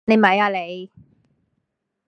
[0.05, 0.89] 你咪呀你